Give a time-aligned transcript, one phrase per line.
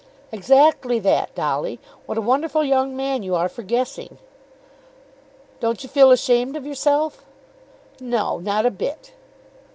[0.31, 1.79] "Exactly that, Dolly.
[2.07, 4.17] What a wonderful young man you are for guessing!"
[5.59, 7.23] "Don't you feel ashamed of yourself?"
[7.99, 9.11] "No; not a bit."